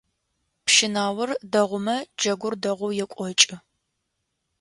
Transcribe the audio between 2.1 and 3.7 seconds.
джэгур дэгъоу екӏокӏы.